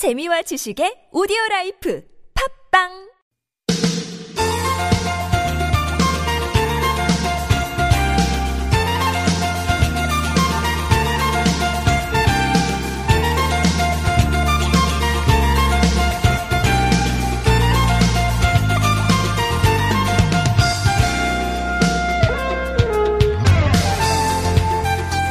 [0.00, 2.00] 재미와 지식의 오디오 라이프.
[2.32, 3.09] 팝빵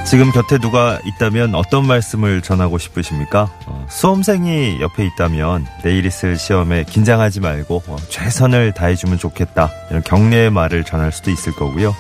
[0.10, 3.52] 지금 곁에 누가 있다면 어떤 말씀을 전하고 싶으십니까?
[3.68, 9.70] 어, 수험생이 옆에 있다면 내일 있을 시험에 긴장하지 말고 어, 최선을 다해주면 좋겠다.
[9.92, 11.96] 이런 격려의 말을 전할 수도 있을 거고요.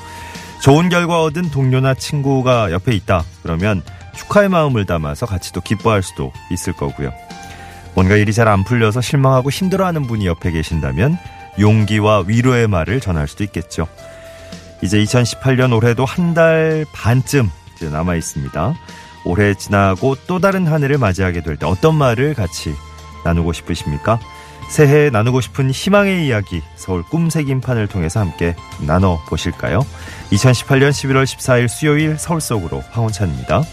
[0.63, 3.23] 좋은 결과 얻은 동료나 친구가 옆에 있다.
[3.43, 3.83] 그러면
[4.15, 7.11] 축하의 마음을 담아서 같이 또 기뻐할 수도 있을 거고요.
[7.93, 11.17] 뭔가 일이 잘 안 풀려서 실망하고 힘들어하는 분이 옆에 계신다면
[11.59, 13.87] 용기와 위로의 말을 전할 수도 있겠죠.
[14.81, 18.75] 이제 2018년 올해도 한 달 반쯤 이제 남아 있습니다.
[19.25, 22.73] 올해 지나고 또 다른 한 해를 맞이하게 될 때 어떤 말을 같이
[23.25, 24.19] 나누고 싶으십니까?
[24.69, 28.55] 새해에 나누고 싶은 희망의 이야기 서울 꿈새김판을 통해서 함께
[28.85, 29.79] 나눠 보실까요?
[30.31, 33.63] 2018년 11월 14일 수요일 서울 속으로 황원찬입니다.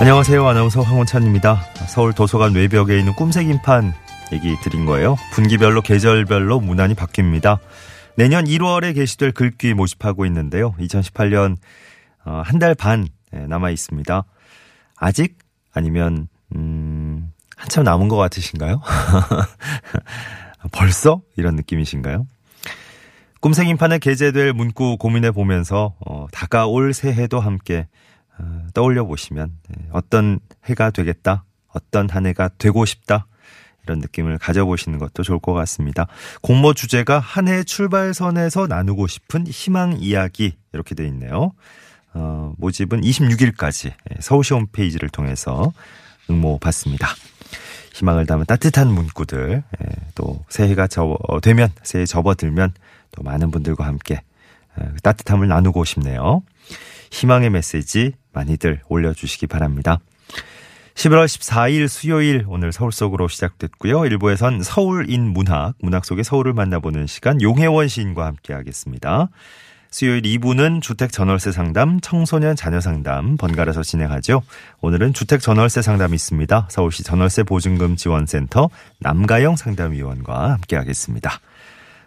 [0.00, 0.46] 안녕하세요.
[0.48, 1.60] 아나운서 황원찬입니다.
[1.86, 3.92] 서울 도서관 외벽에 있는 꿈새김판
[4.32, 5.16] 얘기 드린 거예요.
[5.32, 7.58] 분기별로 계절별로 문안이 바뀝니다.
[8.16, 10.72] 내년 1월에 게시될 글귀 모집하고 있는데요.
[10.80, 11.58] 2018년
[12.24, 14.24] 어, 한달 반 남아 있습니다.
[14.96, 15.36] 아직
[15.74, 18.80] 아니면 음, 한참 남은 것 같으신가요?
[20.72, 22.26] 벌써 이런 느낌이신가요?
[23.40, 27.86] 꿈생인판에 게재될 문구 고민해 보면서 어, 다가올 새해도 함께 어,
[28.74, 33.26] 떠올려 보시면 네, 어떤 해가 되겠다, 어떤 한 해가 되고 싶다
[33.84, 36.06] 이런 느낌을 가져보시는 것도 좋을 것 같습니다.
[36.42, 41.52] 공모 주제가 한 해의 출발선에서 나누고 싶은 희망 이야기 이렇게 돼 있네요.
[42.12, 45.72] 어, 모집은 26일까지 서울시 홈페이지를 통해서
[46.28, 47.08] 응모 받습니다.
[47.94, 52.72] 희망을 담은 따뜻한 문구들 예, 또 새해가 저 되면 새해 접어들면
[53.12, 54.22] 또 많은 분들과 함께
[54.74, 56.42] 그 따뜻함을 나누고 싶네요.
[57.10, 59.98] 희망의 메시지 많이들 올려주시기 바랍니다.
[60.94, 64.04] 11월 14일 수요일 오늘 서울 속으로 시작됐고요.
[64.06, 69.28] 일부에선 서울인 문학, 문학 속의 서울을 만나보는 시간 용혜원 시인과 함께 하겠습니다.
[69.90, 74.42] 수요일 2부는 주택 전월세 상담, 청소년 자녀 상담 번갈아서 진행하죠.
[74.80, 76.68] 오늘은 주택 전월세 상담이 있습니다.
[76.70, 81.40] 서울시 전월세 보증금 지원센터 남가영 상담위원과 함께 하겠습니다.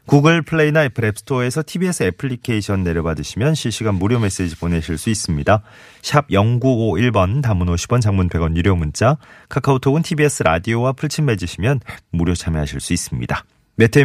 [0.06, 5.62] 구글 플레이나 애플 앱스토어에서 TBS 애플리케이션 내려받으시면 실시간 무료 메시지 보내실 수 있습니다.
[6.02, 9.18] 샵 0951번 담은 50원 장문 100원 유료 문자
[9.50, 11.80] 카카오톡은 TBS 라디오와 풀친 맺으시면
[12.12, 13.46] 무료 참여하실 수 있습니다.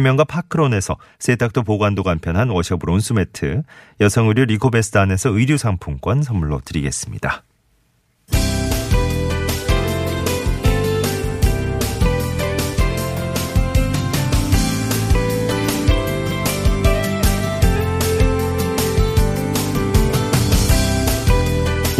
[0.01, 3.63] 명가 파크론에서 세탁도 보관도 간편한 washable 온수매트
[3.99, 7.43] 여성 의류 리코 베스띠안에서 의류 상품권 선물로 드리겠습니다.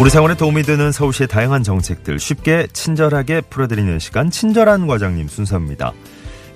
[0.00, 5.92] 우리 생활에 도움이 되는 서울시의 다양한 정책들 쉽게 친절하게 풀어드리는 시간 친절한 과장님 순서입니다.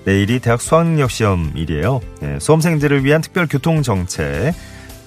[0.03, 2.01] 내일이 대학 수학능력 시험일이에요.
[2.21, 4.51] 네, 수험생들을 위한 특별 교통 정책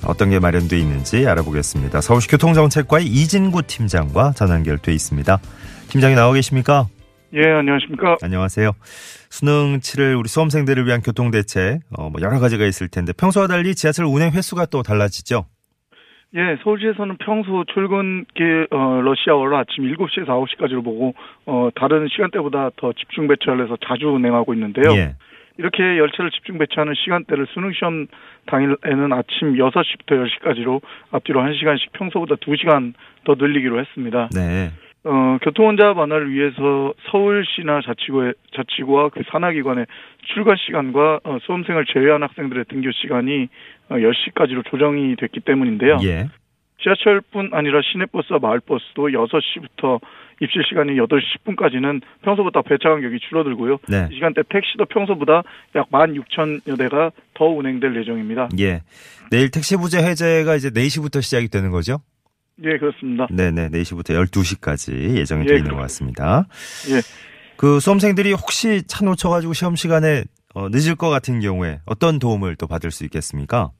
[0.05, 2.01] 어떤 게 마련돼 있는지 알아보겠습니다.
[2.01, 5.41] 서울시 교통정책과의 이진구 팀장과 전화 연결돼 있습니다.
[5.89, 6.87] 팀장이 나와 계십니까?
[7.35, 8.19] 예, 안녕하십니까?
[8.23, 8.71] 안녕하세요.
[9.31, 13.75] 수능 치를 우리 수험생들을 위한 교통 대책 어, 뭐 여러 가지가 있을 텐데 평소와 달리
[13.75, 15.45] 지하철 운행 횟수가 또 달라지죠?
[16.35, 21.15] 예, 서울시에서는 평소 출근길 어, 러시아워를 아침 7시에서 9시까지로 보고
[21.47, 24.93] 어, 다른 시간대보다 더 집중 배차를 해서 자주 운행하고 있는데요.
[24.93, 25.15] 예.
[25.57, 28.07] 이렇게 열차를 집중 배차하는 시간대를 수능 시험
[28.47, 30.81] 당일에는 아침 6시부터 10시까지로
[31.11, 32.93] 앞뒤로 1시간씩 평소보다 2시간
[33.25, 34.29] 더 늘리기로 했습니다.
[34.35, 34.71] 네.
[35.09, 39.87] 어, 교통원자 완화를 위해서 서울시나 자치구의, 자치구와 그 산하기관의
[40.35, 43.49] 출가 시간과 어, 수험생을 제외한 학생들의 등교 시간이
[43.89, 45.99] 어, 10시까지로 조정이 됐기 때문인데요.
[46.03, 46.29] 예.
[46.83, 49.99] 지하철뿐 아니라 시내버스와 마을버스도 6시부터
[50.43, 53.79] 입실 시간이 8시 10분까지는 평소보다 배차 간격이 줄어들고요.
[53.89, 54.09] 네.
[54.13, 55.43] 이 시간대 택시도 평소보다
[55.75, 58.51] 약 16,000여 대가 더 운행될 예정입니다.
[58.61, 58.83] 예.
[59.31, 61.99] 내일 택시 부재 해제가 이제 4시부터 시작이 되는 거죠?
[62.65, 63.27] 예, 그렇습니다.
[63.31, 65.83] 네네, 4시부터 12시까지 예정이 예, 되어 있는 것.
[65.83, 66.47] 같습니다.
[66.91, 67.01] 예.
[67.57, 70.25] 그 수험생들이 혹시 차 놓쳐가지고 시험 시간에
[70.55, 73.71] 어, 늦을 것 같은 경우에 어떤 도움을 또 받을 수 있겠습니까?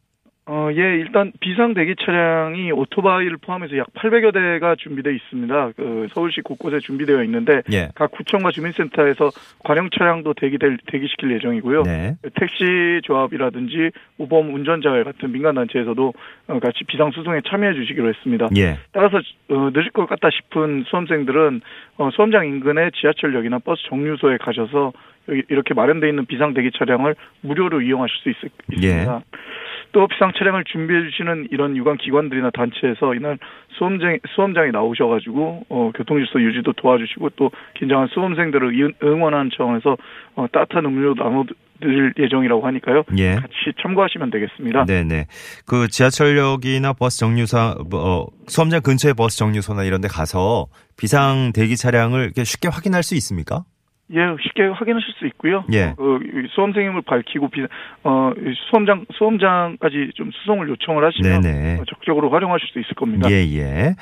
[0.51, 5.73] 어, 예, 일단 비상 대기 차량이 오토바이를 포함해서 약 800여 대가 준비되어 있습니다.
[5.77, 7.91] 그 서울시 곳곳에 준비되어 있는데 예.
[7.95, 9.29] 각 구청과 주민센터에서
[9.63, 11.83] 관용 차량도 대기될 대기시킬 예정이고요.
[11.83, 12.17] 네.
[12.35, 16.15] 택시 조합이라든지 우범 운전자회 같은 민간 단체에서도
[16.49, 18.49] 어, 같이 비상 수송에 참여해 주시기로 했습니다.
[18.57, 18.79] 예.
[18.93, 19.19] 따라서
[19.51, 21.61] 어, 늦을 것 같다 싶은 수험생들은
[21.99, 24.95] 어, 수험장 인근의 지하철역이나 버스 정류소에 가셔서
[25.29, 28.37] 여기 이렇게 마련되어 있는 비상 대기 차량을 무료로 이용하실 수 있,
[28.71, 28.87] 있습니다.
[28.89, 29.07] 예.
[29.93, 33.39] 또 비상 차량을 준비해 주시는 이런 유관 기관들이나 단체에서 이날
[33.79, 39.97] 수험장 수험장에 나오셔가지고 어, 교통 질서 유지도 도와주시고 또 긴장한 수험생들을 이- 응원하는 차원에서
[40.35, 41.45] 어, 따뜻한 음료 나눠
[41.81, 43.05] 드릴 예정이라고 하니까요.
[43.19, 43.37] 예.
[43.37, 44.85] 같이 참고하시면 되겠습니다.
[44.87, 45.27] 네네.
[45.65, 51.77] 그 지하철역이나 버스 정류소, 뭐, 어, 수험장 근처의 버스 정류소나 이런 데 가서 비상 대기
[51.77, 53.63] 차량을 이렇게 쉽게 확인할 수 있습니까?
[54.15, 55.65] 예, 쉽게 확인하실 수 있고요.
[55.73, 55.95] 예.
[55.97, 56.19] 그
[56.51, 57.63] 수험생임을 밝히고 비,
[58.05, 61.81] 어, 이 수험장 수험장까지 좀 수송을 요청을 하시면 네네.
[61.81, 63.31] 어, 적극적으로 활용하실 수 있을 겁니다.
[63.31, 63.95] 예, 예.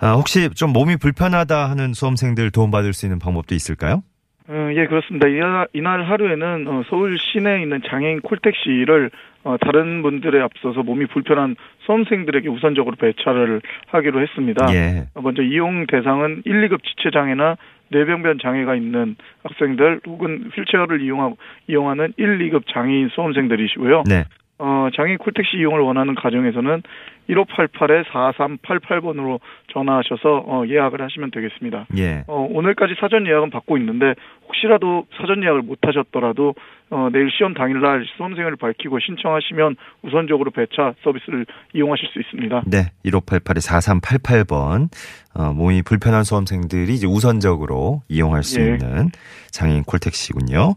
[0.00, 4.02] 아, 혹시 좀 몸이 불편하다 하는 수험생들 도움받을 수 있는 방법도 있을까요?
[4.48, 5.28] 어, 예, 그렇습니다.
[5.28, 9.10] 이날, 이날 하루에는 어, 서울 시내에 있는 장애인 콜택시를
[9.44, 14.66] 어, 다른 분들에 앞서서 몸이 불편한 수험생들에게 우선적으로 배차를 하기로 했습니다.
[14.74, 15.06] 예.
[15.14, 17.56] 어, 먼저 이용 대상은 1, 2급 지체장애나
[17.88, 21.36] 뇌병변 장애가 있는 학생들 혹은 휠체어를 이용하고
[21.68, 24.04] 이용하는 1, 2급 장애인 수험생들이시고요.
[24.08, 24.24] 네.
[24.58, 26.82] 어, 장애인 콜택시 이용을 원하는 가정에서는
[27.28, 29.40] 1588에 4388번으로
[29.74, 31.86] 전화하셔서 어, 예약을 하시면 되겠습니다.
[31.98, 32.24] 예.
[32.28, 34.14] 어, 오늘까지 사전 예약은 받고 있는데
[34.46, 36.54] 혹시라도 사전 예약을 못 하셨더라도
[36.90, 41.44] 어, 내일 시험 당일날 수험생을 밝히고 신청하시면 우선적으로 배차 서비스를
[41.74, 42.62] 이용하실 수 있습니다.
[42.66, 42.92] 네.
[43.04, 44.88] 1588에 4388번.
[45.34, 48.66] 어, 몸이 불편한 수험생들이 이제 우선적으로 이용할 수 예.
[48.66, 49.10] 있는
[49.50, 50.74] 장애인 콜택시군요.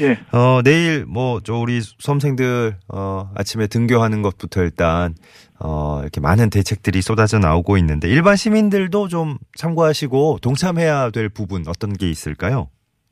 [0.00, 5.14] 예, 어, 내일 뭐, 저 우리 수험생들, 어, 아침에 등교하는 것부터 일단,
[5.60, 11.92] 어, 이렇게 많은 대책들이 쏟아져 나오고 있는데 일반 시민들도 좀 참고하시고 동참해야 될 부분 어떤
[11.92, 12.68] 게 있을까요?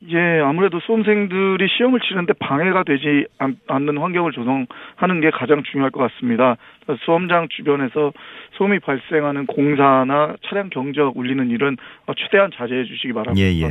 [0.09, 3.55] 예, 아무래도 수험생들이 시험을 치는데 방해가 되지 않,
[3.85, 6.57] 는 환경을 조성하는 게 가장 중요할 것 같습니다.
[7.05, 8.11] 수험장 주변에서
[8.57, 13.63] 소음이 발생하는 공사나 차량 경적 울리는 일은 어, 최대한 자제해 주시기 바라- 예, 예.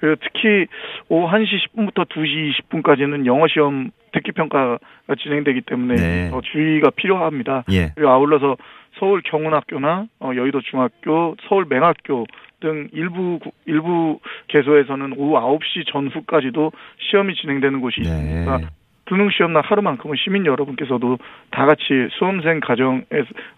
[0.00, 0.66] 특히
[1.08, 4.78] 오후 1시 10분부터 2시 20분까지는 영어 시험 듣기 평가가
[5.18, 6.30] 진행되기 때문에 네.
[6.30, 7.64] 더 주의가 필요합니다.
[7.72, 7.92] 예.
[7.94, 8.56] 그리고 아울러서
[8.98, 12.24] 서울 경운학교나 어, 여의도 중학교, 서울 맹학교
[12.60, 14.18] 등 일부 구- 일부
[14.48, 18.08] 개소에서는 오후 9시 전후까지도 시험이 진행되는 곳이 네.
[18.08, 18.60] 있으니까
[19.08, 21.18] 수능 시험 날 하루만큼은 시민 여러분께서도
[21.50, 21.82] 다 같이
[22.18, 23.02] 수험생 가정에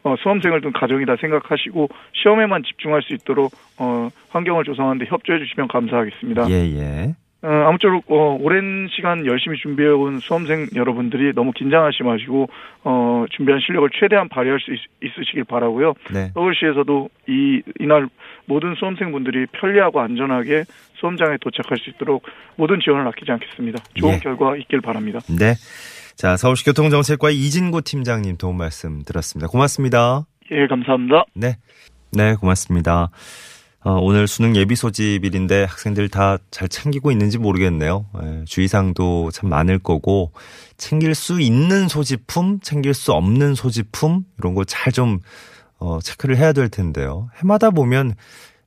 [0.04, 6.50] 어, 수험생을 둔 가정이다 생각하시고 시험에만 집중할 수 있도록 어, 환경을 조성하는데 협조해 주시면 감사하겠습니다.
[6.50, 7.14] 예, 예.
[7.42, 12.48] 어, 아무쪼록 어, 오랜 시간 열심히 준비해온 수험생 여러분들이 너무 긴장하지 마시고
[12.84, 14.78] 어, 준비한 실력을 최대한 발휘할 수 있,
[15.18, 15.94] 으시길 바라고요.
[16.12, 16.30] 네.
[16.34, 18.08] 서울시에서도 이 이날
[18.44, 20.64] 모든 수험생분들이 편리하고 안전하게
[20.94, 22.24] 수험장에 도착할 수 있도록
[22.56, 23.82] 모든 지원을 아끼지 않겠습니다.
[23.94, 24.18] 좋은 예.
[24.18, 25.20] 결과 있길 바랍니다.
[25.28, 25.54] 네.
[26.16, 29.48] 자, 서울시 교통정책과 이진구 팀장님 도움 말씀 들었습니다.
[29.48, 30.26] 고맙습니다.
[30.50, 31.24] 예, 감사합니다.
[31.34, 31.56] 네.
[32.12, 33.08] 네, 고맙습니다.
[33.82, 38.06] 어, 오늘 수능 예비 소집일인데 학생들 다 잘 챙기고 있는지 모르겠네요.
[38.22, 40.32] 예, 주의사항도 참 많을 거고
[40.76, 45.20] 챙길 수 있는 소지품, 챙길 수 없는 소지품 이런 거 잘 좀
[45.78, 47.30] 어, 체크를 해야 될 텐데요.
[47.38, 48.14] 해마다 보면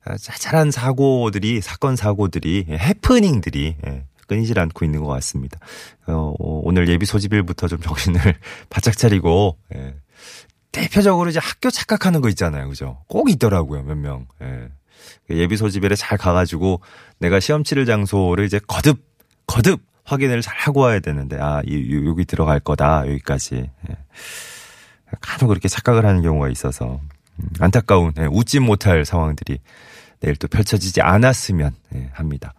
[0.04, 5.58] 아, 자잘한 사고들이 사건 사고들이 예, 해프닝들이 예, 끊이질 않고 있는 것 같습니다.
[6.08, 8.20] 어, 오늘 예비 소집일부터 좀 정신을
[8.68, 9.94] 바짝 차리고 예,
[10.72, 12.68] 대표적으로 이제 학교 착각하는 거 있잖아요.
[12.68, 13.04] 그죠?
[13.06, 14.26] 꼭 있더라고요, 몇 명.
[14.42, 14.68] 예.
[15.30, 16.80] 예비 소집일에 잘 가가지고
[17.18, 18.98] 내가 시험 치를 장소를 이제 거듭,
[19.46, 23.70] 거듭 확인을 잘 하고 와야 되는데, 아, 이, 요- 여기 들어갈 거다, 여기까지.
[23.90, 23.96] 예.
[25.20, 27.00] 간혹 그렇게 착각을 하는 경우가 있어서,
[27.38, 29.58] 음, 안타까운, 예, 웃지 못할 상황들이
[30.20, 32.54] 내일 또 펼쳐지지 않았으면 예, 합니다.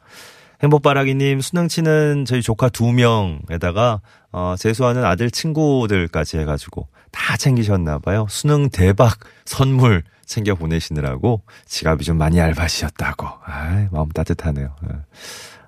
[0.64, 8.26] 행복바라기님 수능 치는 저희 조카 두 명에다가 어, 재수하는 아들 친구들까지 해가지고 다 챙기셨나 봐요.
[8.30, 13.28] 수능 대박 선물 챙겨 보내시느라고 지갑이 좀 많이 얇아지셨다고.
[13.28, 14.76] 아, 마음 따뜻하네요.
[14.90, 14.96] 예.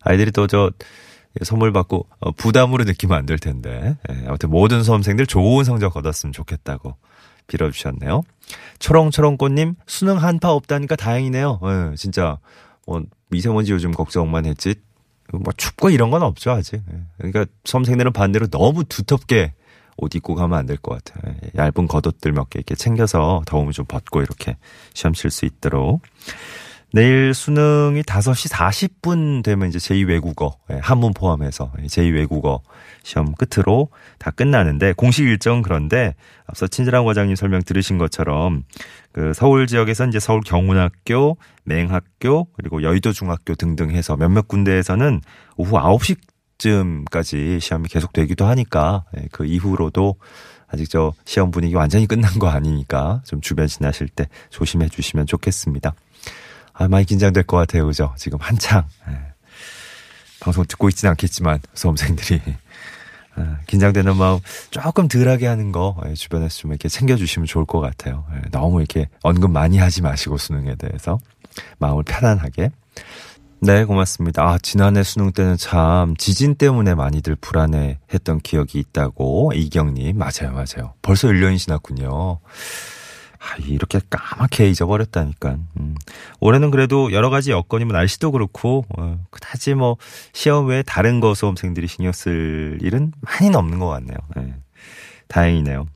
[0.01, 0.71] 아이들이 또 저
[1.43, 3.97] 선물 받고 어, 부담으로 느끼면 안 될 텐데.
[4.09, 6.95] 예, 아무튼 모든 수험생들 좋은 성적 거뒀으면 좋겠다고
[7.47, 8.23] 빌어주셨네요.
[8.79, 11.59] 초롱초롱꽃님 수능 한파 없다니까 다행이네요.
[11.63, 12.39] 예, 진짜
[12.85, 14.75] 뭐 미세먼지 요즘 걱정만 했지
[15.31, 16.81] 뭐 춥고 이런 건 없죠 아직.
[16.91, 16.99] 예.
[17.17, 19.53] 그러니까 수험생들은 반대로 너무 두텁게
[19.97, 21.33] 옷 입고 가면 안 될 것 같아요.
[21.43, 24.57] 예, 얇은 겉옷들 몇 개 이렇게 챙겨서 더우면 좀 벗고 이렇게
[24.93, 26.01] 시험 칠 수 있도록.
[26.93, 32.61] 내일 수능이 5시 40분 되면 이제 제2외국어, 예, 한문 포함해서 제2외국어
[33.03, 33.89] 시험 끝으로
[34.19, 38.63] 다 끝나는데 공식 일정 그런데 앞서 친절한 과장님 설명 들으신 것처럼
[39.11, 45.21] 그 서울 지역에서 이제 서울 경운학교, 맹학교, 그리고 여의도 중학교 등등 해서 몇몇 군데에서는
[45.57, 46.15] 오후 9시
[46.57, 50.15] 쯤까지 시험이 계속되기도 하니까 예, 그 이후로도
[50.67, 55.93] 아직 저 시험 분위기 완전히 끝난 거 아니니까 좀 주변 지나실 때 조심해 주시면 좋겠습니다.
[56.73, 57.85] 아, 많이 긴장될 것 같아요.
[57.87, 58.13] 그죠?
[58.17, 58.85] 지금 한창.
[59.09, 59.17] 예.
[60.39, 62.41] 방송 듣고 있지는 않겠지만, 수험생들이.
[63.35, 68.25] 아, 긴장되는 마음 조금 덜하게 하는 거 예, 주변에서 좀 이렇게 챙겨주시면 좋을 것 같아요.
[68.35, 71.17] 예, 너무 이렇게 언급 많이 하지 마시고 수능에 대해서
[71.79, 72.71] 마음을 편안하게.
[73.59, 74.43] 네, 고맙습니다.
[74.43, 80.17] 아, 지난해 수능 때는 참 지진 때문에 많이들 불안해 했던 기억이 있다고 이경님.
[80.17, 80.93] 맞아요, 맞아요.
[81.01, 82.39] 벌써 1년이 지났군요.
[83.39, 85.57] 아, 이렇게 까맣게 잊어버렸다니까.
[85.79, 85.95] 음.
[86.39, 89.97] 올해는 그래도 여러 가지 여건이 뭐 날씨도 그렇고, 어, 그다지 뭐
[90.33, 94.17] 시험 외에 다른 거 수험생들이 신경 쓸 일은 많이는 없는 것 같네요.
[94.35, 94.53] 네.
[95.27, 95.87] 다행이네요.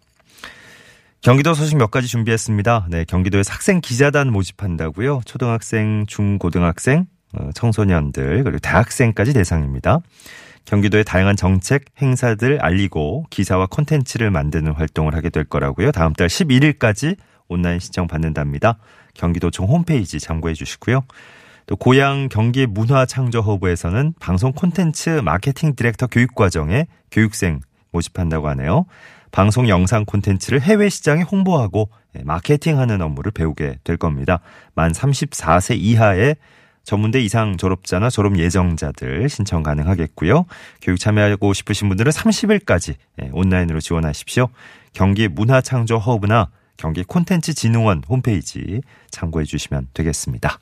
[1.21, 2.87] 경기도 소식 몇 가지 준비했습니다.
[2.89, 5.21] 네, 경기도에서 학생 기자단 모집한다고요.
[5.25, 7.20] 초등학생, 중고등학생, 어,
[7.53, 9.99] 청소년들, 그리고 대학생까지 대상입니다.
[10.65, 15.91] 경기도의 다양한 정책, 행사들 알리고 기사와 콘텐츠를 만드는 활동을 하게 될 거라고요.
[15.91, 18.77] 다음 달 11일까지 온라인 신청 받는답니다.
[19.13, 21.03] 경기도청 홈페이지 참고해 주시고요.
[21.65, 27.61] 또 고향 경기 문화 창조 허브에서는 방송 콘텐츠 마케팅 디렉터 교육 과정에 교육생
[27.91, 28.85] 모집한다고 하네요.
[29.31, 34.41] 방송 영상 콘텐츠를 해외 시장에 홍보하고 예, 마케팅하는 업무를 배우게 될 겁니다.
[34.75, 36.35] 만 34세 이하의
[36.83, 40.45] 전문대 이상 졸업자나 졸업 예정자들 신청 가능하겠고요.
[40.81, 44.49] 교육 참여하고 싶으신 분들은 30일까지 예, 온라인으로 지원하십시오.
[44.93, 50.59] 경기 문화창조 허브나 경기 콘텐츠 진흥원 홈페이지 참고해 주시면 되겠습니다.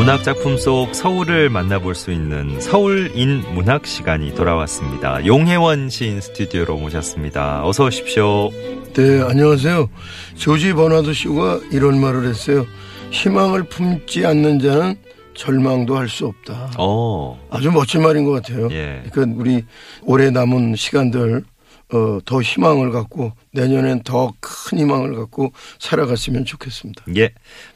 [0.00, 5.26] 문학 작품 속 서울을 만나볼 수 있는 서울인 문학 시간이 돌아왔습니다.
[5.26, 7.66] 용혜원 시인 스튜디오로 모셨습니다.
[7.66, 8.48] 어서 오십시오.
[8.94, 9.90] 네, 안녕하세요.
[10.36, 12.64] 조지 버나드 쇼가 이런 말을 했어요.
[13.10, 14.96] 희망을 품지 않는 자는
[15.34, 16.70] 절망도 할 수 없다.
[16.78, 17.38] 어.
[17.50, 18.68] 아주 멋진 말인 것 같아요.
[18.70, 19.02] 예.
[19.12, 19.64] 그러니까 우리
[20.06, 21.44] 올해 남은 시간들
[21.92, 27.04] 어, 더 희망을 갖고 내년엔 더 큰 희망을 갖고 살아갔으면 좋겠습니다.
[27.16, 27.30] 예.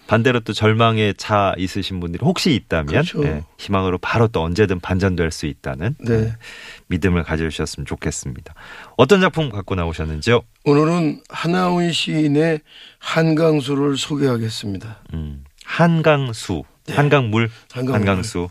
[0.06, 3.24] 반대로 또 절망에 차 있으신 분들이 혹시 있다면 그렇죠.
[3.24, 6.14] 예, 희망으로 바로 또 언제든 반전될 수 있다는 네.
[6.14, 6.36] 예,
[6.88, 8.54] 믿음을 가져주셨으면 좋겠습니다.
[8.98, 10.42] 어떤 작품 갖고 나오셨는지요?
[10.64, 12.60] 오늘은 하나훈 시인의
[12.98, 14.98] 한강수를 소개하겠습니다.
[15.14, 17.54] 음, 한강수, 한강물, 네.
[17.72, 17.94] 한강물.
[17.94, 18.48] 한강수.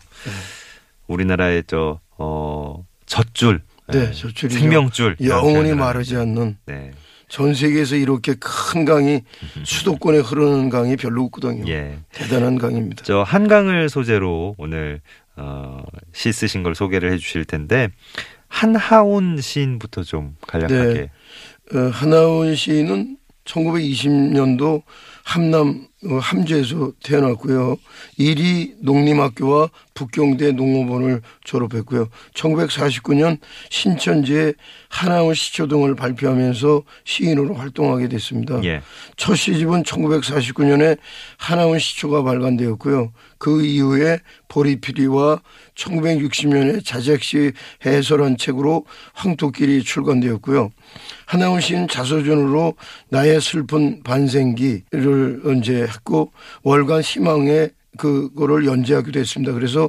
[1.06, 4.58] 우리나라의 저 어, 젖줄, 네, 예, 젖줄이죠.
[4.58, 6.92] 생명줄, 영원히 이런 마르지 않는 네,
[7.28, 9.22] 전 세계에서 이렇게 큰 강이
[9.64, 11.70] 수도권에 흐르는 강이 별로 없거든요.
[11.70, 11.98] 예.
[12.12, 13.04] 대단한 강입니다.
[13.04, 15.00] 저 한강을 소재로 오늘
[15.36, 17.88] 어, 시 쓰신 걸 소개를 해 주실 텐데
[18.48, 21.10] 한하온 시인부터 좀 간략하게.
[21.74, 24.82] 어, 하나훈 시인은 1920년도
[25.24, 27.76] 함남 어, 함주에서 태어났고요.
[28.16, 32.08] 이리 농림학교와 북경대 농업원을 졸업했고요.
[32.34, 33.38] 1949년
[33.70, 34.54] 신천지에
[34.88, 38.62] 하나훈 시초 등을 발표하면서 시인으로 활동하게 됐습니다.
[38.64, 38.82] 예.
[39.16, 40.98] 첫 시집은 1949년에
[41.38, 43.12] 하나훈 시초가 발간되었고요.
[43.38, 44.18] 그 이후에
[44.48, 45.40] 보리피리와
[45.74, 47.52] 1960년에 자작시
[47.84, 50.70] 해설한 책으로 황토끼리 출간되었고요.
[51.26, 52.74] 하나훈 씨는 자서전으로
[53.10, 56.32] 나의 슬픈 반생기를 언제 했고
[56.62, 59.52] 월간 희망에 그거를 연재하기도 했습니다.
[59.52, 59.88] 그래서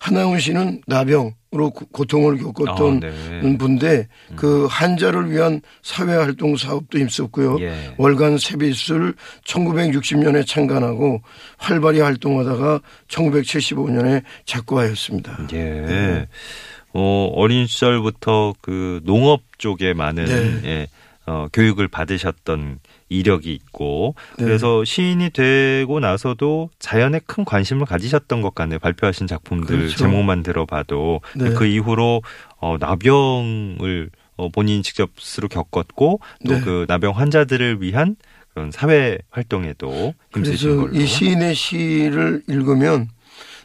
[0.00, 3.56] 하나훈 씨는 나병으로 고- 고통을 겪었던 아, 네.
[3.58, 7.60] 분데 그 환자를 위한 사회활동 사업도 힘썼고요.
[7.60, 7.94] 예.
[7.96, 9.14] 월간 세비스를
[9.46, 11.22] 1960년에 창간하고
[11.56, 15.46] 활발히 활동하다가 1975년에 작고하였습니다.
[15.52, 16.26] 예.
[16.92, 20.60] 어, 어린 시절부터 그 농업 쪽에 많은 네.
[20.68, 20.86] 예,
[21.26, 24.44] 어, 교육을 받으셨던 이력이 있고 네.
[24.44, 28.78] 그래서 시인이 되고 나서도 자연에 큰 관심을 가지셨던 것 같네요.
[28.78, 29.96] 발표하신 작품들 그렇죠.
[29.96, 31.50] 제목만 들어봐도 네.
[31.50, 32.22] 그 이후로
[32.58, 36.60] 어, 나병을 어, 본인이 직접 스스로 겪었고 또 네.
[36.60, 38.16] 그 나병 환자들을 위한
[38.52, 40.94] 그런 사회 활동에도 힘쓰신 걸로.
[40.94, 43.08] 이 시인의 시를 읽으면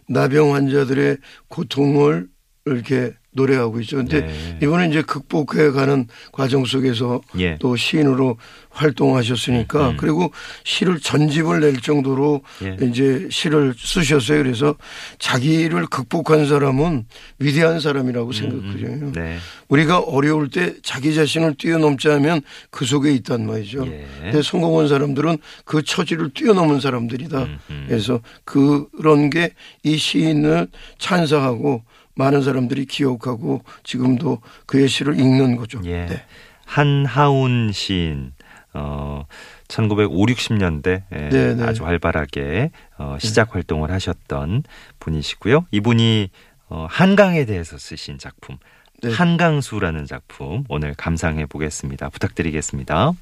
[0.08, 2.28] 나병 환자들의 고통을
[2.66, 3.98] 이렇게 노래하고 있죠.
[3.98, 4.60] 근데 네.
[4.64, 7.58] 이번에 이제 극복해 가는 과정 속에서 예.
[7.60, 8.38] 또 시인으로
[8.70, 9.98] 활동하셨으니까 음.
[9.98, 10.32] 그리고
[10.64, 12.78] 시를 전집을 낼 정도로 예.
[12.86, 14.44] 이제 시를 쓰셨어요.
[14.44, 14.76] 그래서
[15.20, 17.06] 자기를 극복한 사람은
[17.40, 19.12] 위대한 사람이라고 생각해요.
[19.14, 19.38] 네.
[19.68, 23.86] 우리가 어려울 때 자기 자신을 뛰어넘자 하면 그 속에 있단 말이죠.
[23.88, 24.08] 예.
[24.22, 27.44] 근데 성공한 사람들은 그 처지를 뛰어넘은 사람들이다.
[27.70, 27.86] 음.
[27.88, 29.52] 그래서 그런 게
[29.84, 30.68] 이 시인을
[30.98, 31.84] 찬사하고
[32.20, 35.80] 많은 사람들이 기억하고 지금도 그의 시를 읽는 거죠.
[35.86, 36.06] 예.
[36.06, 36.26] 네.
[36.66, 38.34] 한하운 시인
[38.74, 39.26] 어
[39.70, 41.64] 1950, 60년대 에 네, 네.
[41.64, 44.64] 아주 활발하게 어, 시작 활동을 하셨던
[45.00, 45.66] 분이시고요.
[45.72, 46.30] 이분이
[46.68, 48.58] 어, 한강에 대해서 쓰신 작품
[49.02, 49.12] 네.
[49.12, 52.10] 한강수라는 작품 오늘 감상해 보겠습니다.
[52.10, 53.14] 부탁드리겠습니다.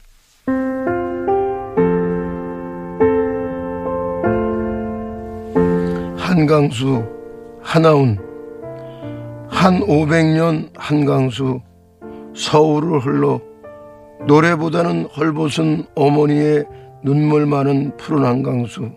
[6.18, 7.06] 한강수
[7.63, 8.26] 하나운
[9.58, 11.60] 한 500년 한강수
[12.36, 13.42] 서울을 흘러
[14.28, 16.64] 노래보다는 헐벗은 어머니의
[17.04, 18.92] 눈물 많은 푸른 한강수.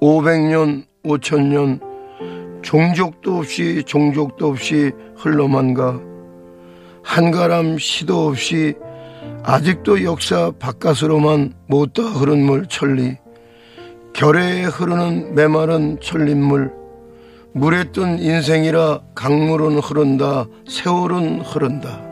[0.00, 1.82] 500년 5천년
[2.62, 6.00] 종족도 없이 종족도 없이 흘러만 가.
[7.04, 8.74] 한가람 시도 없이
[9.42, 13.18] 아직도 역사 바깥으로만 못다 흐른 물 천리.
[14.14, 16.85] 결에 흐르는 메마른 천린물
[17.56, 22.02] 물에 뜬 인생이라 강물은 흐른다 세월은 흐른다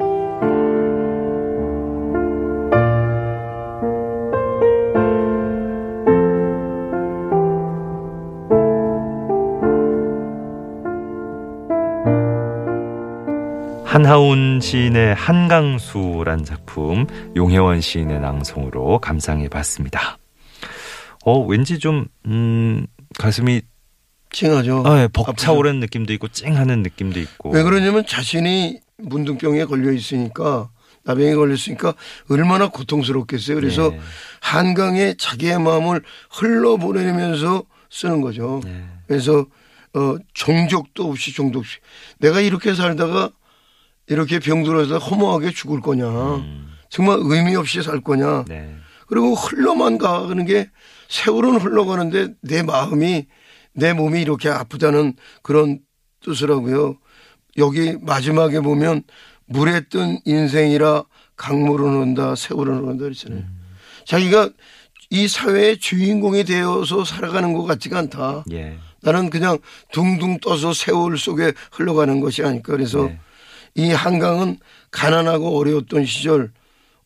[13.84, 20.16] 한하운 시인의 한강수란 작품 용혜원 시인의 낭송으로 감상해 봤습니다.
[21.26, 22.86] 어 왠지 좀 음,
[23.18, 23.60] 가슴이
[24.34, 24.82] 찡하죠.
[24.84, 27.50] 아, 예, 벅차오르는 느낌도 있고 찡하는 느낌도 있고.
[27.50, 30.70] 왜 그러냐면 자신이 문둥병에 걸려 있으니까
[31.04, 31.94] 나병에 걸려 있으니까
[32.28, 33.56] 얼마나 고통스럽겠어요.
[33.56, 34.00] 그래서 네.
[34.40, 38.60] 한강에 자기의 마음을 흘러보내면서 쓰는 거죠.
[38.64, 38.84] 네.
[39.06, 39.46] 그래서
[39.94, 41.78] 어 종족도 없이 종족 없이.
[42.18, 43.30] 내가 이렇게 살다가
[44.08, 46.06] 이렇게 병들어서 허무하게 죽을 거냐.
[46.06, 48.44] 음, 정말 의미 없이 살 거냐.
[48.48, 48.74] 네.
[49.06, 50.70] 그리고 흘러만 가는 게
[51.08, 53.26] 세월은 흘러가는데 내 마음이
[53.74, 55.80] 내 몸이 이렇게 아프다는 그런
[56.24, 56.96] 뜻이라고요.
[57.58, 59.02] 여기 마지막에 보면
[59.46, 61.04] 물에 뜬 인생이라
[61.36, 63.44] 강물은 흐른다 세월은 흐른다 그랬잖아요.
[64.06, 64.50] 자기가
[65.10, 68.44] 이 사회의 주인공이 되어서 살아가는 것 같지가 않다.
[68.52, 68.78] 예.
[69.02, 69.58] 나는 그냥
[69.92, 72.72] 둥둥 떠서 세월 속에 흘러가는 것이 아닐까.
[72.72, 73.20] 그래서 네.
[73.74, 74.58] 이 한강은
[74.90, 76.52] 가난하고 어려웠던 시절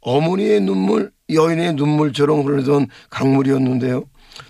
[0.01, 4.05] 어머니의 눈물, 여인의 눈물처럼 흐르던 강물이었는데요.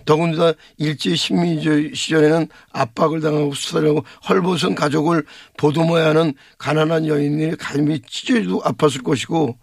[0.05, 5.25] 더군다나 일제 식민지 시절에는 압박을 당하고 수탈하고 헐벗은 가족을
[5.57, 9.57] 보듬어야 하는 가난한 여인들의 가슴이 찢어지도 아팠을 것이고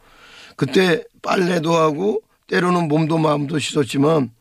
[0.56, 4.32] 그때 빨래도 하고 때로는 몸도 마음도 씻었지만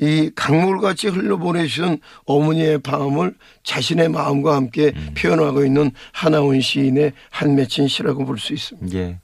[0.00, 8.24] 이 강물같이 흘러보내시는 어머니의 마음을 자신의 마음과 함께 표현하고 있는 하나원 시인의 한 맺힌 시라고
[8.24, 8.98] 볼 수 있습니다.
[8.98, 9.20] 예.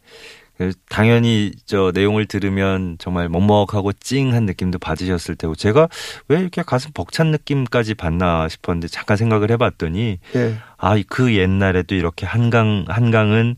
[0.61, 5.89] 그 당연히 저 내용을 들으면 정말 먹먹하고 찡한 느낌도 받으셨을 테고 제가
[6.29, 10.57] 왜 이렇게 가슴 벅찬 느낌까지 받나 싶었는데 잠깐 생각을 해봤더니 예.
[10.77, 13.57] 아그 옛날에도 이렇게 한강 한강은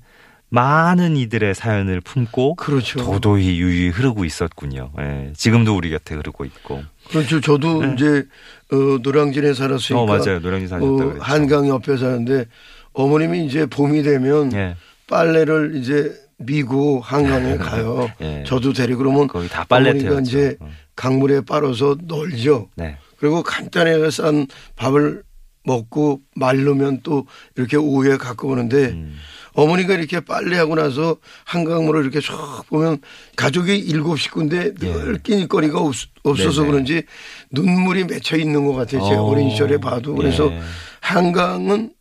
[0.48, 3.02] 많은 이들의 사연을 품고 그렇죠.
[3.02, 4.92] 도도히 유유히 흐르고 있었군요.
[5.00, 5.32] 예.
[5.36, 6.84] 지금도 우리 곁에 흐르고 있고.
[7.10, 7.40] 그렇죠.
[7.40, 7.94] 저도 네.
[7.94, 8.24] 이제
[8.70, 10.38] 어, 노량진에 살았으니까 어 맞아요.
[10.38, 11.16] 노량진 사셨다고 어.
[11.18, 12.46] 한강 옆에 사는데
[12.92, 14.76] 어머님이 이제 봄이 되면 예.
[15.08, 18.10] 빨래를 이제 미고 한강에 가요.
[18.20, 18.44] 예.
[18.46, 20.06] 저도 데리고 그러면 거기 다 빨래터였죠.
[20.06, 20.70] 어머니가 이제 어.
[20.96, 22.68] 강물에 빨아서 널죠.
[22.76, 22.96] 네.
[23.18, 25.22] 그리고 간단하게 싼 밥을
[25.64, 27.26] 먹고 말르면 또
[27.56, 29.16] 이렇게 오후에 갖고 오는데 음.
[29.54, 32.34] 어머니가 이렇게 빨래하고 나서 한강물을 이렇게 쭉
[32.68, 32.98] 보면
[33.36, 36.48] 가족이 일곱 식구인데 늘 끼니거리가 없, 어서 예.
[36.50, 36.66] 네네.
[36.66, 37.02] 그런지
[37.50, 39.02] 눈물이 맺혀 있는 것 같아요.
[39.08, 39.22] 제 어.
[39.22, 40.14] 어린 시절에 봐도.
[40.14, 40.60] 그래서 예.
[41.00, 41.92] 한강은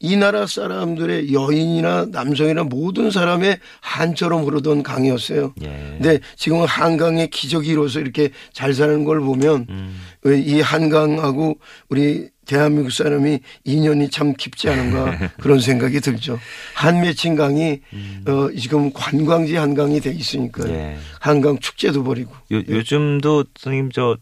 [0.00, 5.54] 이 나라 사람들의 여인이나 남성이나 모든 사람의 한처럼 흐르던 강이었어요.
[5.62, 5.66] 예.
[5.66, 10.00] 근데 지금은 한강의 기적이 이루어서 이렇게 잘 사는 걸 보면 음.
[10.26, 16.38] 이 한강하고 우리 대한민국 사람이 인연이 참 깊지 않은가 그런 생각이 들죠.
[16.74, 17.80] 한맺힌 강이
[18.26, 20.70] 어 지금 관광지 한강이 돼 있으니까 음.
[20.70, 20.96] 예.
[21.20, 24.18] 한강 축제도 벌이고 요, 요즘도 선생님 저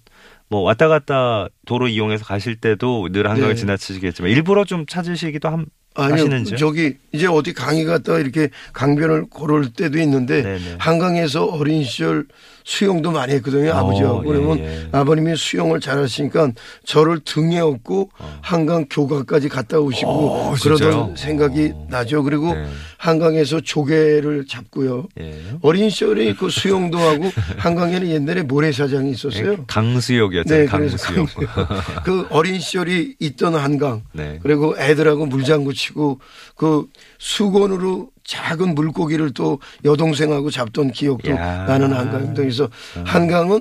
[0.53, 3.61] 뭐 왔다 갔다 도로 이용해서 가실 때도 늘 한강을 네.
[3.61, 6.59] 지나치시겠지만 일부러 좀 찾으시기도 함, 아니요 하시는지요?
[6.59, 10.77] 저기 이제 어디 강에 갔다가 이렇게 강변을 걸을 때도 있는데 네네.
[10.79, 12.27] 한강에서 어린 시절
[12.65, 13.71] 수영도 많이 했거든요.
[13.71, 14.23] 어, 아버지하고.
[14.25, 14.89] 예, 그러면 예.
[14.93, 16.53] 아버님이 수영을 잘하시니까
[16.85, 21.15] 저를 등에 업고 한강 교가까지 갔다 오시고 어, 그러던 진짜요?
[21.17, 21.87] 생각이 어.
[21.91, 22.23] 나죠.
[22.23, 22.67] 그리고 네.
[22.99, 25.09] 한강에서 조개를 잡고요.
[25.21, 25.35] 예.
[25.63, 27.25] 어린 시절에 그 수영도 하고
[27.59, 29.65] 한강에는 옛날에 모래사장이 있었어요.
[29.67, 30.65] 강수욕이었잖아요.
[30.65, 31.29] 네, 그래서 강수욕.
[32.05, 34.03] 그 어린 시절이 있던 한강.
[34.13, 34.39] 네.
[34.43, 36.21] 그리고 애들하고 물장구 치고
[36.57, 36.87] 그
[37.19, 41.65] 수건으로 작은 물고기를 또 여동생하고 잡던 기억도 야.
[41.67, 42.43] 나는 한강입니다.
[42.43, 42.69] 그래서
[43.05, 43.61] 한강은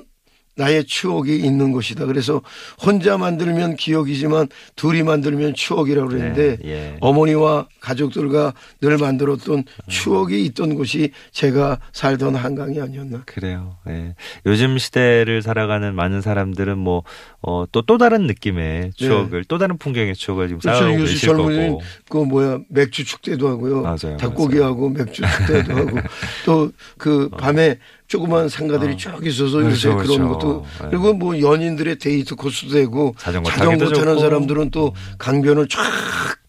[0.56, 2.06] 나의 추억이 있는 곳이다.
[2.06, 2.42] 그래서
[2.84, 6.96] 혼자 만들면 기억이지만 둘이 만들면 추억이라고 그랬는데 네, 예.
[7.00, 13.22] 어머니와 가족들과 늘 만들었던 추억이 있던 곳이 제가 살던 한강이 아니었나.
[13.26, 13.76] 그래요.
[13.88, 14.14] 예.
[14.46, 17.02] 요즘 시대를 살아가는 많은 사람들은 뭐,
[17.40, 20.78] 어, 또, 또 다른 느낌의 추억을, 또 다른 풍경의 추억을 지금 그렇죠.
[20.80, 21.82] 쌓아오고 계실 젊은이는 거고.
[22.08, 23.82] 그 뭐야 맥주 축제도 하고요.
[23.82, 25.98] 맞아요, 닭고기하고 맥주 축제도 하고
[26.44, 27.78] 또 그 밤에
[28.12, 28.96] 조그만 상가들이 어.
[28.96, 30.28] 쭉 있어서 그렇죠, 요새 그런 그렇죠.
[30.28, 30.88] 것도 네.
[30.90, 34.20] 그리고 뭐 연인들의 데이트 코스도 되고 자전거 자전거 타는 좋고.
[34.20, 35.80] 사람들은 또 강변을 쫙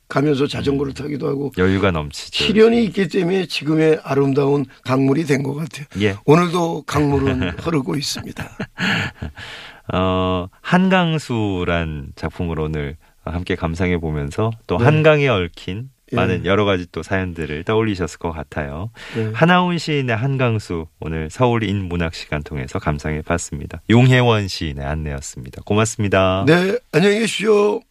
[0.09, 2.43] 가면서 자전거를 타기도 하고 여유가 넘치죠.
[2.43, 5.85] 시련이 있기 때문에 지금의 아름다운 강물이 된 것 같아요.
[6.01, 6.15] 예.
[6.25, 8.45] 오늘도 강물은 흐르고 있습니다.
[9.93, 14.83] 어, 한강수란 작품을 오늘 함께 감상해 보면서 또 네.
[14.83, 16.15] 한강에 얽힌 예.
[16.15, 18.89] 많은 여러 가지 또 사연들을 떠올리셨을 것 같아요.
[19.15, 19.31] 네.
[19.33, 23.81] 하나훈 시인의 한강수 오늘 서울 인문학 시간 통해서 감상해 봤습니다.
[23.89, 25.61] 용혜원 시인의 안내였습니다.
[25.65, 26.45] 고맙습니다.
[26.47, 27.81] 네, 안녕히 계십시오.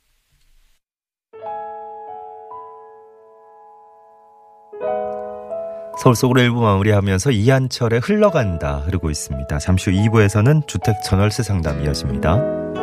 [5.99, 9.59] 서울 속으로 일부 마무리하면서 이한철의 흘러간다 흐르고 있습니다.
[9.59, 12.82] 잠시 후 2부에서는 주택 전월세 상담 이어집니다.